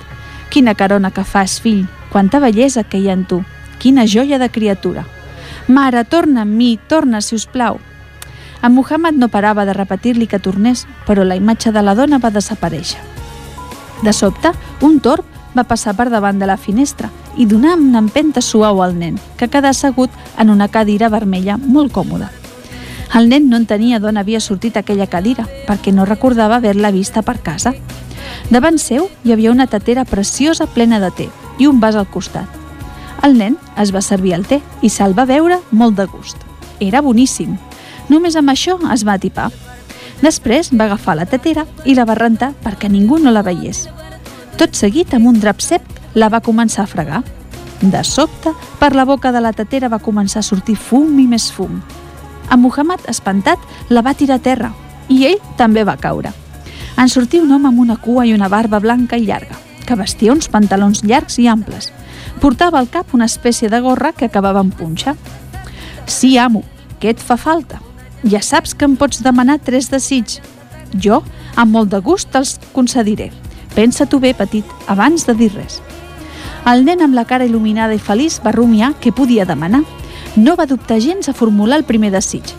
[0.49, 1.85] Quina carona que fas, fill,
[2.17, 3.43] Quanta bellesa que hi ha en tu.
[3.79, 5.05] Quina joia de criatura.
[5.69, 7.77] Mare, torna amb mi, torna, si us plau.
[8.63, 12.33] En Muhammad no parava de repetir-li que tornés, però la imatge de la dona va
[12.33, 13.16] desaparèixer.
[14.03, 15.25] De sobte, un torb
[15.57, 19.49] va passar per davant de la finestra i donar una empenta suau al nen, que
[19.49, 22.31] quedà assegut en una cadira vermella molt còmoda.
[23.17, 27.39] El nen no entenia d'on havia sortit aquella cadira, perquè no recordava haver-la vista per
[27.41, 27.73] casa.
[28.51, 31.29] Davant seu hi havia una tatera preciosa plena de te,
[31.59, 32.49] i un vas al costat.
[33.25, 36.37] El nen es va servir el te i se'l va veure molt de gust.
[36.81, 37.57] Era boníssim.
[38.13, 39.49] Només amb això es va atipar.
[40.23, 43.87] Després va agafar la tetera i la va rentar perquè ningú no la veiés.
[44.57, 45.83] Tot seguit, amb un drap sec,
[46.15, 47.23] la va començar a fregar.
[47.83, 51.51] De sobte, per la boca de la tetera va començar a sortir fum i més
[51.53, 51.83] fum.
[52.51, 54.73] En Muhammad, espantat, la va tirar a terra
[55.09, 56.33] i ell també va caure.
[56.97, 60.35] En sortia un home amb una cua i una barba blanca i llarga que vestia
[60.35, 61.93] uns pantalons llargs i amples.
[62.43, 65.15] Portava al cap una espècie de gorra que acabava en punxa.
[66.07, 66.65] Sí, amo,
[67.01, 67.86] què et fa falta?
[68.27, 70.41] Ja saps que em pots demanar tres desigs.
[70.99, 71.21] Jo,
[71.55, 73.31] amb molt de gust, te'ls concediré.
[73.77, 75.81] Pensa-t'ho bé, petit, abans de dir res.
[76.67, 79.85] El nen amb la cara il·luminada i feliç va rumiar què podia demanar.
[80.37, 82.51] No va dubtar gens a formular el primer desig.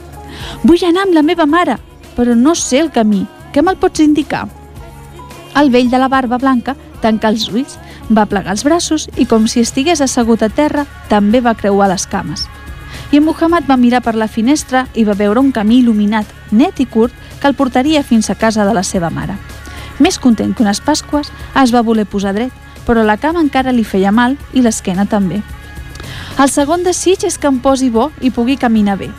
[0.63, 1.75] Vull anar amb la meva mare,
[2.15, 3.25] però no sé el camí.
[3.51, 4.45] Què me'l pots indicar?
[5.57, 7.75] El vell de la barba blanca tancà els ulls,
[8.09, 12.07] va plegar els braços i, com si estigués assegut a terra, també va creuar les
[12.07, 12.47] cames.
[13.11, 16.79] I en Muhammad va mirar per la finestra i va veure un camí il·luminat, net
[16.79, 19.37] i curt, que el portaria fins a casa de la seva mare.
[19.99, 22.51] Més content que unes Pasques, es va voler posar dret,
[22.85, 25.41] però la cama encara li feia mal i l'esquena també.
[26.37, 29.09] El segon desig és que em posi bo i pugui caminar bé.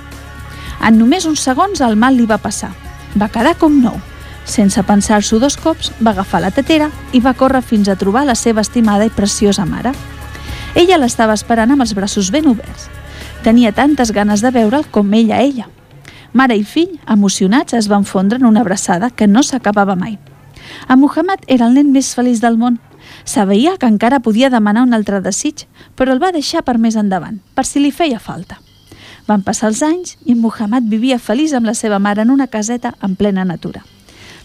[0.85, 2.71] En només uns segons el mal li va passar.
[3.19, 3.99] Va quedar com nou
[4.49, 8.35] sense pensar-s'ho dos cops, va agafar la tetera i va córrer fins a trobar la
[8.35, 9.93] seva estimada i preciosa mare.
[10.75, 12.89] Ella l'estava esperant amb els braços ben oberts.
[13.49, 15.71] Tenia tantes ganes de veure'l com ella ella.
[16.37, 20.19] Mare i fill, emocionats, es van fondre en una abraçada que no s'acabava mai.
[20.87, 22.77] A Muhammad era el nen més feliç del món.
[23.25, 25.65] Sabia que encara podia demanar un altre desig,
[25.97, 28.61] però el va deixar per més endavant, per si li feia falta.
[29.25, 32.99] Van passar els anys i Muhammad vivia feliç amb la seva mare en una caseta
[33.01, 33.81] en plena natura.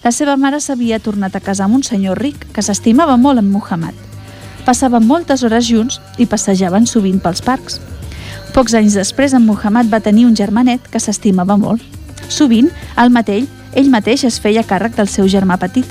[0.06, 3.52] La seva mare s'havia tornat a casar amb un senyor ric que s'estimava molt en
[3.52, 4.00] Muhammad.
[4.64, 7.82] Passaven moltes hores junts i passejaven sovint pels parcs.
[8.54, 11.82] Pocs anys després, en Muhammad va tenir un germanet que s'estimava molt.
[12.30, 12.68] Sovint,
[13.02, 15.88] el mateix, ell mateix es feia càrrec del seu germà petit.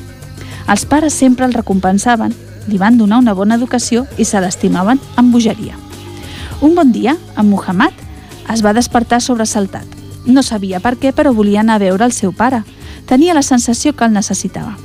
[0.70, 2.30] Els pares sempre el recompensaven,
[2.70, 5.74] li van donar una bona educació i se l'estimaven amb bogeria.
[6.62, 7.98] Un bon dia, en Muhammad
[8.54, 9.98] es va despertar sobresaltat.
[10.26, 12.62] No sabia per què, però volia anar a veure el seu pare,
[13.10, 14.76] tenia la sensació que el necessitava.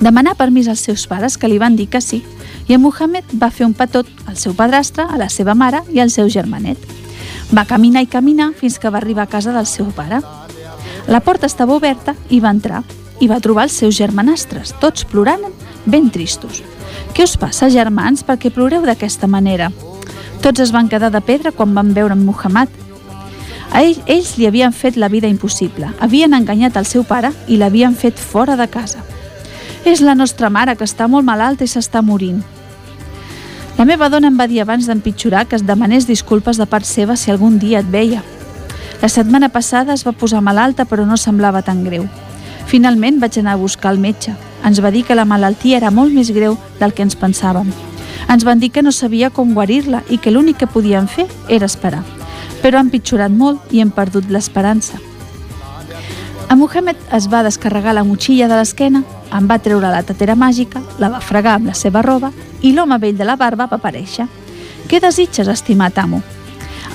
[0.00, 2.22] Demanà permís als seus pares, que li van dir que sí,
[2.68, 6.00] i en Mohamed va fer un petot al seu padrastre, a la seva mare i
[6.00, 6.78] al seu germanet.
[7.54, 10.20] Va caminar i caminar fins que va arribar a casa del seu pare.
[11.08, 12.82] La porta estava oberta i va entrar
[13.20, 15.42] i va trobar els seus germanastres, tots plorant,
[15.84, 16.62] ben tristos.
[17.12, 19.70] Què us passa, germans, perquè ploreu d'aquesta manera?
[20.40, 22.70] Tots es van quedar de pedra quan van veure en Muhammad
[23.70, 27.58] a ell, ells li havien fet la vida impossible, havien enganyat el seu pare i
[27.60, 29.04] l'havien fet fora de casa.
[29.84, 32.42] És la nostra mare, que està molt malalta i s'està morint.
[33.78, 37.16] La meva dona em va dir abans d'empitjorar que es demanés disculpes de part seva
[37.16, 38.20] si algun dia et veia.
[39.00, 42.04] La setmana passada es va posar malalta però no semblava tan greu.
[42.68, 44.36] Finalment vaig anar a buscar el metge.
[44.68, 47.72] Ens va dir que la malaltia era molt més greu del que ens pensàvem.
[48.28, 51.66] Ens van dir que no sabia com guarir-la i que l'únic que podíem fer era
[51.66, 52.04] esperar.
[52.60, 55.00] Però han pitjorat molt i hem perdut l'esperança.
[56.50, 60.82] A Mohamed es va descarregar la motxilla de l'esquena, en va treure la tatera màgica,
[60.98, 62.32] la va fregar amb la seva roba
[62.66, 64.26] i l'home vell de la barba va aparèixer.
[64.90, 66.24] Què desitges, estimat amo?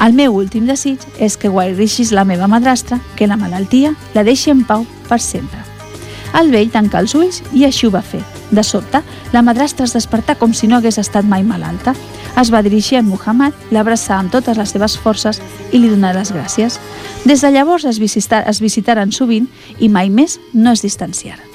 [0.04, 4.52] El meu últim desig és que guareixis la meva madrastra, que la malaltia la deixi
[4.52, 5.64] en pau per sempre.
[6.36, 8.26] El vell tancà els ulls i així ho va fer.
[8.52, 9.02] De sobte,
[9.34, 11.96] la madrastra es despertà com si no hagués estat mai malalta.
[12.40, 16.34] Es va dirigir a Muhammad, l'abraçà amb totes les seves forces i li donà les
[16.36, 16.80] gràcies.
[17.26, 21.55] Des de llavors es, visitar, es visitaren sovint i mai més no es distanciaren.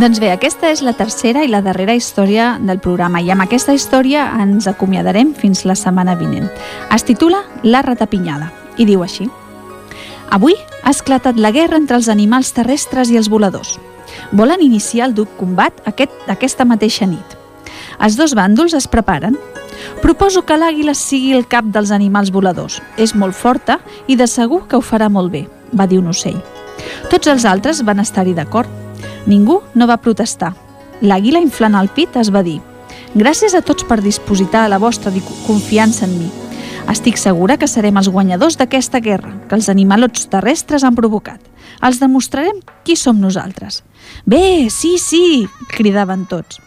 [0.00, 3.74] Doncs bé, aquesta és la tercera i la darrera història del programa i amb aquesta
[3.76, 6.46] història ens acomiadarem fins la setmana vinent.
[6.94, 8.48] Es titula La ratapinyada
[8.80, 9.26] i diu així.
[10.32, 13.74] Avui ha esclatat la guerra entre els animals terrestres i els voladors.
[14.32, 17.36] Volen iniciar el dur combat aquest, aquesta mateixa nit.
[18.00, 19.36] Els dos bàndols es preparen.
[20.00, 22.80] Proposo que l'àguila sigui el cap dels animals voladors.
[22.96, 25.44] És molt forta i de segur que ho farà molt bé,
[25.76, 26.40] va dir un ocell.
[27.12, 28.79] Tots els altres van estar-hi d'acord
[29.26, 30.54] Ningú no va protestar.
[31.00, 32.60] L'àguila inflant el pit es va dir
[33.14, 35.12] «Gràcies a tots per dispositar la vostra
[35.46, 36.30] confiança en mi.
[36.90, 41.40] Estic segura que serem els guanyadors d'aquesta guerra que els animalots terrestres han provocat.
[41.86, 43.82] Els demostrarem qui som nosaltres.
[44.26, 46.58] Bé, sí, sí, cridaven tots.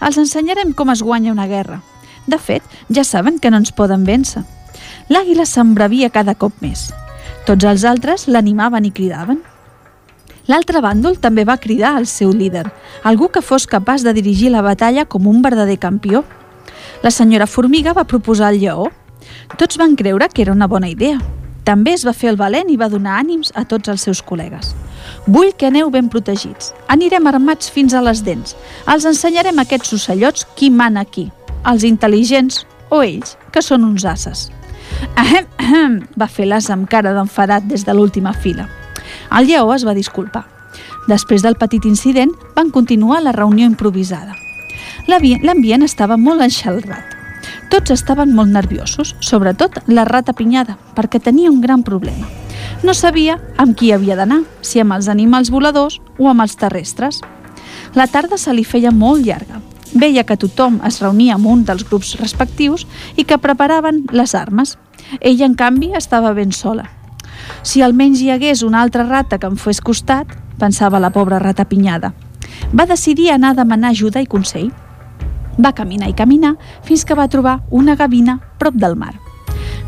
[0.00, 1.80] Els ensenyarem com es guanya una guerra.
[2.26, 4.44] De fet, ja saben que no ens poden vèncer.
[5.10, 6.92] L'àguila s'embravia cada cop més.
[7.44, 9.42] Tots els altres l'animaven i cridaven.
[10.46, 12.66] L'altre bàndol també va cridar al seu líder,
[13.02, 16.24] algú que fos capaç de dirigir la batalla com un verdader campió.
[17.02, 18.90] La senyora Formiga va proposar el lleó.
[19.56, 21.16] Tots van creure que era una bona idea.
[21.64, 24.74] També es va fer el valent i va donar ànims a tots els seus col·legues.
[25.26, 26.74] Vull que aneu ben protegits.
[26.92, 28.52] Anirem armats fins a les dents.
[28.84, 31.30] Els ensenyarem a aquests ocellots qui mana aquí,
[31.64, 34.50] els intel·ligents o ells, que són uns asses.
[35.16, 38.68] Ahem, ahem, va fer l'as amb cara d'enfadat des de l'última fila.
[39.34, 40.44] El lleó es va disculpar.
[41.10, 44.36] Després del petit incident, van continuar la reunió improvisada.
[45.10, 47.12] L'ambient estava molt enxalrat.
[47.68, 52.30] Tots estaven molt nerviosos, sobretot la rata pinyada, perquè tenia un gran problema.
[52.86, 57.20] No sabia amb qui havia d'anar, si amb els animals voladors o amb els terrestres.
[57.94, 59.60] La tarda se li feia molt llarga.
[59.94, 64.78] Veia que tothom es reunia amb un dels grups respectius i que preparaven les armes.
[65.20, 66.93] Ella, en canvi, estava ben sola.
[67.62, 71.64] Si almenys hi hagués una altra rata que em fes costat, pensava la pobra rata
[71.64, 72.12] pinyada.
[72.72, 74.70] Va decidir anar a demanar ajuda i consell.
[75.58, 79.14] Va caminar i caminar fins que va trobar una gavina prop del mar.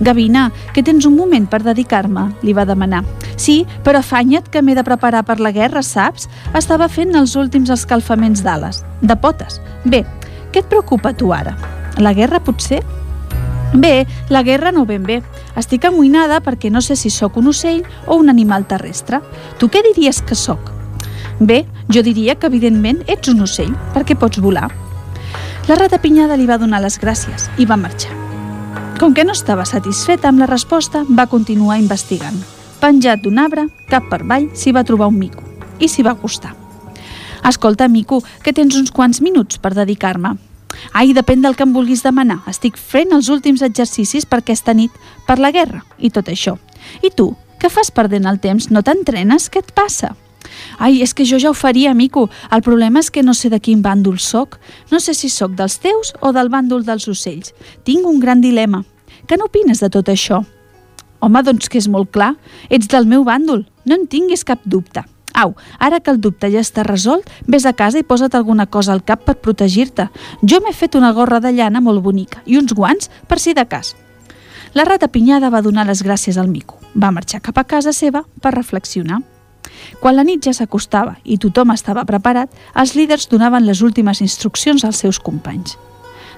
[0.01, 2.29] Gavina, que tens un moment per dedicar-me?
[2.43, 3.03] li va demanar.
[3.37, 6.29] Sí, però afanya't que m'he de preparar per la guerra, saps?
[6.55, 9.61] Estava fent els últims escalfaments d'ales, de potes.
[9.85, 10.05] Bé,
[10.53, 11.57] què et preocupa tu ara?
[11.97, 12.83] La guerra potser?
[13.75, 15.23] Bé, la guerra no ben bé.
[15.57, 19.21] Estic amoïnada perquè no sé si sóc un ocell o un animal terrestre.
[19.59, 20.73] Tu què diries que sóc?
[21.41, 24.71] Bé, jo diria que evidentment ets un ocell, perquè pots volar.
[25.69, 28.15] La rata pinyada li va donar les gràcies i va marxar.
[29.01, 32.39] Com que no estava satisfeta amb la resposta, va continuar investigant.
[32.81, 35.43] Penjat d'un arbre, cap per avall, s'hi va trobar un mico
[35.79, 36.55] i s'hi va acostar.
[37.45, 40.37] Escolta, mico, que tens uns quants minuts per dedicar-me.
[40.93, 42.43] Ai, depèn del que em vulguis demanar.
[42.51, 44.93] Estic fent els últims exercicis per aquesta nit,
[45.27, 46.57] per la guerra i tot això.
[47.03, 48.71] I tu, què fas perdent el temps?
[48.71, 49.51] No t'entrenes?
[49.51, 50.15] Què et passa?
[50.79, 52.29] Ai, és que jo ja ho faria, mico.
[52.53, 54.61] El problema és que no sé de quin bàndol sóc.
[54.93, 57.55] No sé si sóc dels teus o del bàndol dels ocells.
[57.85, 58.85] Tinc un gran dilema.
[59.27, 60.45] Què n'opines de tot això?
[61.21, 62.35] Home, doncs que és molt clar.
[62.71, 63.65] Ets del meu bàndol.
[63.87, 65.03] No en tinguis cap dubte.
[65.37, 68.95] Au, ara que el dubte ja està resolt, vés a casa i posa't alguna cosa
[68.95, 70.09] al cap per protegir-te.
[70.41, 73.67] Jo m'he fet una gorra de llana molt bonica i uns guants per si de
[73.69, 73.93] cas.
[74.73, 76.81] La rata pinyada va donar les gràcies al mico.
[76.97, 79.21] Va marxar cap a casa seva per reflexionar.
[80.01, 84.85] Quan la nit ja s'acostava i tothom estava preparat, els líders donaven les últimes instruccions
[84.89, 85.77] als seus companys.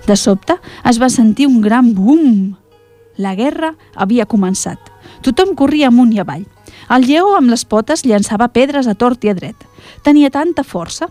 [0.07, 0.59] De sobte
[0.91, 2.57] es va sentir un gran bum.
[3.17, 4.79] La guerra havia començat.
[5.23, 6.47] Tothom corria amunt i avall.
[6.89, 9.57] El lleó amb les potes llançava pedres a tort i a dret.
[10.05, 11.11] Tenia tanta força.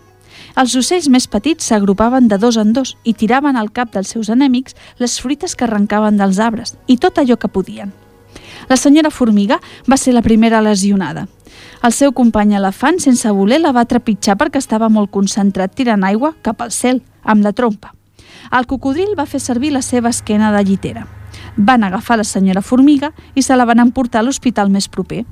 [0.58, 4.28] Els ocells més petits s'agrupaven de dos en dos i tiraven al cap dels seus
[4.28, 7.92] enemics les fruites que arrencaven dels arbres i tot allò que podien.
[8.68, 11.28] La senyora Formiga va ser la primera lesionada.
[11.82, 16.34] El seu company elefant, sense voler, la va trepitjar perquè estava molt concentrat tirant aigua
[16.42, 17.94] cap al cel, amb la trompa.
[18.50, 21.06] El cocodril va fer servir la seva esquena de llitera.
[21.56, 25.24] Van agafar la senyora Formiga i se la van emportar a l'hospital més proper.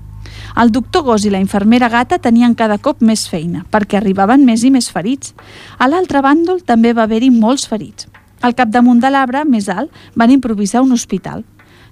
[0.57, 4.65] El doctor Gos i la infermera gata tenien cada cop més feina, perquè arribaven més
[4.65, 5.35] i més ferits.
[5.79, 8.09] A l'altre bàndol també va haver-hi molts ferits.
[8.41, 11.45] Al capdamunt de l'arbre, més alt, van improvisar un hospital.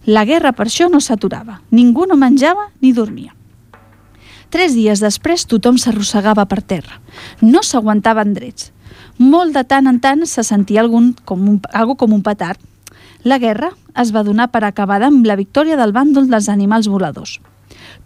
[0.07, 1.61] La guerra per això no s'aturava.
[1.71, 3.33] Ningú no menjava ni dormia.
[4.55, 7.01] Tres dies després tothom s'arrossegava per terra.
[7.41, 8.71] No s'aguantaven drets.
[9.19, 12.61] Molt de tant en tant se sentia algun com un, algo com un petard.
[13.25, 17.41] La guerra es va donar per acabada amb la victòria del bàndol dels animals voladors.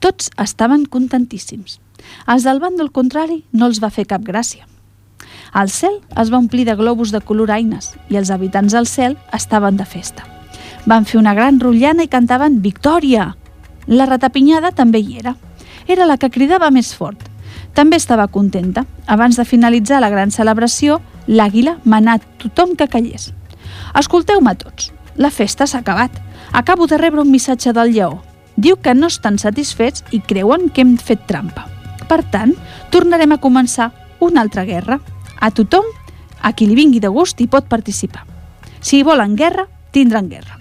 [0.00, 1.80] Tots estaven contentíssims.
[2.30, 4.66] Els del bàndol contrari no els va fer cap gràcia.
[5.58, 9.16] El cel es va omplir de globus de color aines i els habitants del cel
[9.34, 10.26] estaven de festa.
[10.86, 13.34] Van fer una gran rotllana i cantaven «Victòria!».
[13.88, 15.34] La ratapinyada també hi era.
[15.88, 17.18] Era la que cridava més fort.
[17.74, 18.86] també estava contenta.
[19.06, 23.32] Abans de finalitzar la gran celebració, l'àguila manà tothom que callés.
[23.94, 24.90] Escolteu-me tots.
[25.16, 26.10] La festa s'ha acabat.
[26.52, 28.27] Acabo de rebre un missatge del lleó.
[28.58, 31.68] Diu que no estan satisfets i creuen que hem fet trampa.
[32.10, 32.56] Per tant,
[32.90, 34.98] tornarem a començar una altra guerra.
[35.38, 35.86] A tothom,
[36.42, 38.24] a qui li vingui de gust, hi pot participar.
[38.80, 40.58] Si volen guerra, tindran guerra.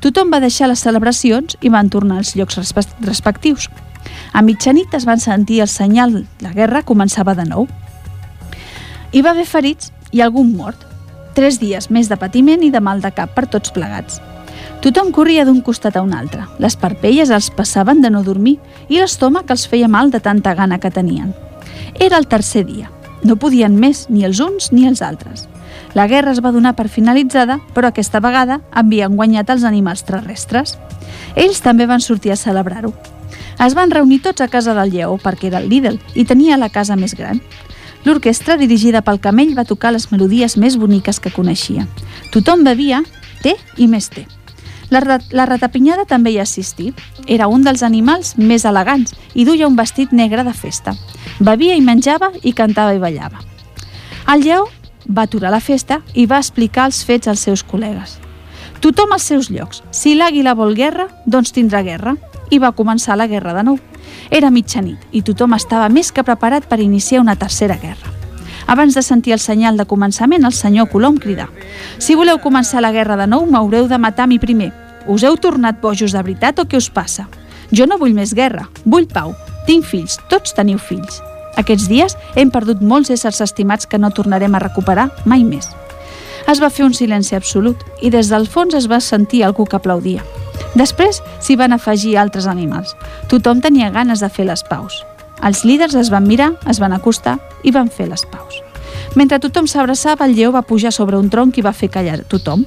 [0.00, 2.56] Tothom va deixar les celebracions i van tornar als llocs
[3.04, 3.68] respectius.
[4.32, 7.66] A mitjanit es van sentir el senyal la guerra començava de nou.
[9.12, 10.86] Hi va haver ferits i algun mort.
[11.34, 14.22] Tres dies més de patiment i de mal de cap per tots plegats.
[14.78, 16.44] Tothom corria d'un costat a un altre.
[16.62, 18.58] Les parpelles els passaven de no dormir
[18.88, 21.34] i l'estómac els feia mal de tanta gana que tenien.
[21.98, 22.92] Era el tercer dia.
[23.26, 25.48] No podien més ni els uns ni els altres.
[25.98, 30.76] La guerra es va donar per finalitzada, però aquesta vegada havien guanyat els animals terrestres.
[31.34, 32.94] Ells també van sortir a celebrar-ho.
[33.58, 36.70] Es van reunir tots a casa del lleó perquè era el Lidl i tenia la
[36.70, 37.42] casa més gran.
[38.06, 41.88] L'orquestra, dirigida pel camell, va tocar les melodies més boniques que coneixia.
[42.30, 43.02] Tothom bevia
[43.42, 44.28] té i més té.
[44.90, 46.92] La, la ratapinyada també hi assistí.
[47.26, 50.94] Era un dels animals més elegants i duia un vestit negre de festa.
[51.40, 53.42] Bevia i menjava i cantava i ballava.
[54.28, 54.66] El lleó
[55.08, 58.18] va aturar la festa i va explicar els fets als seus col·legues.
[58.80, 59.82] Tothom als seus llocs.
[59.90, 62.14] Si l'àguila vol guerra, doncs tindrà guerra.
[62.50, 63.80] I va començar la guerra de nou.
[64.30, 68.17] Era mitjanit i tothom estava més que preparat per iniciar una tercera guerra.
[68.68, 71.46] Abans de sentir el senyal de començament, el senyor Colom cridà
[71.96, 74.74] «Si voleu començar la guerra de nou, m'haureu de matar a mi primer.
[75.08, 77.24] Us heu tornat bojos de veritat o què us passa?
[77.72, 79.32] Jo no vull més guerra, vull pau.
[79.64, 81.22] Tinc fills, tots teniu fills.
[81.56, 85.72] Aquests dies hem perdut molts éssers estimats que no tornarem a recuperar mai més.
[86.48, 89.80] Es va fer un silenci absolut i des del fons es va sentir algú que
[89.80, 90.20] aplaudia.
[90.76, 92.94] Després s'hi van afegir altres animals.
[93.32, 95.02] Tothom tenia ganes de fer les paus.
[95.44, 98.62] Els líders es van mirar, es van acostar i van fer les paus.
[99.14, 102.64] Mentre tothom s'abraçava, el lleó va pujar sobre un tronc i va fer callar tothom.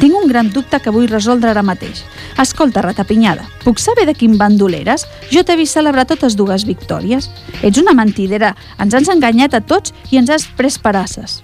[0.00, 2.04] Tinc un gran dubte que vull resoldre ara mateix.
[2.40, 5.06] Escolta, ratapinyada, puc saber de quin bandol eres?
[5.32, 7.30] Jo t'he vist celebrar totes dues victòries.
[7.64, 11.40] Ets una mentidera, ens has enganyat a tots i ens has pres parasses.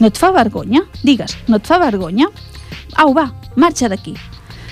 [0.00, 0.86] No et fa vergonya?
[1.04, 2.30] Digues, no et fa vergonya?
[2.96, 4.16] Au, va, marxa d'aquí.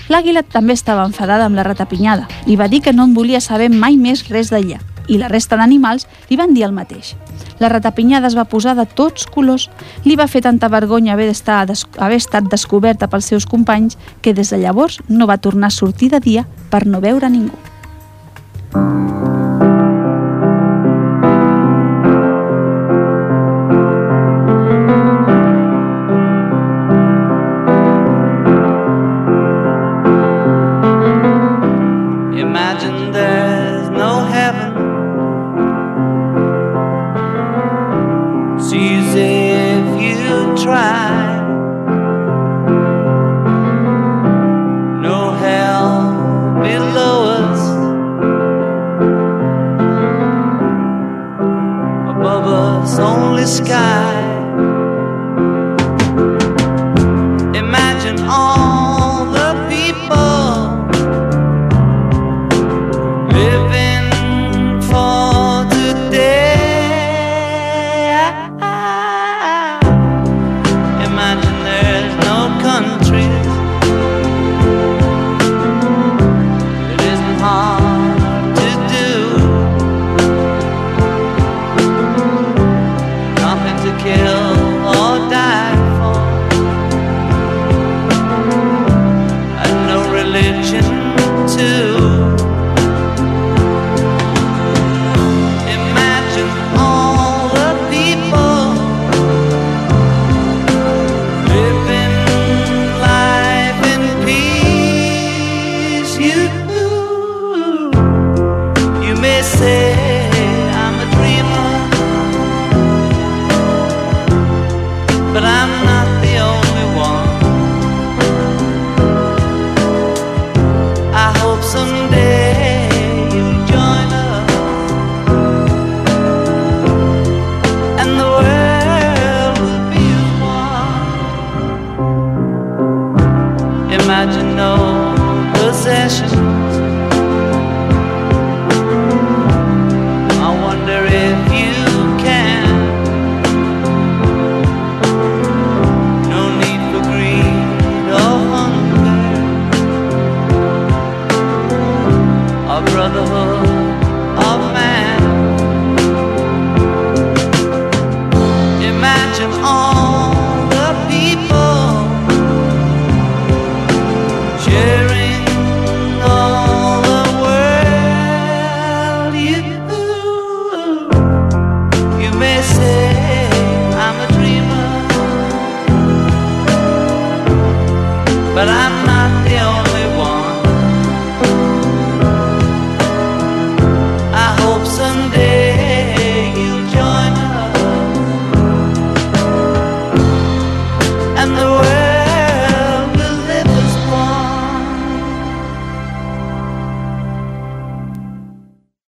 [0.09, 2.25] L'àguila també estava enfadada amb la ratapinyada.
[2.49, 5.57] Li va dir que no en volia saber mai més res d'ella i la resta
[5.59, 7.15] d'animals li van dir el mateix.
[7.59, 9.67] La ratapinyada es va posar de tots colors.
[10.05, 11.65] Li va fer tanta vergonya haver, estar,
[11.97, 16.13] haver estat descoberta pels seus companys que des de llavors no va tornar a sortir
[16.13, 17.57] de dia per no veure ningú.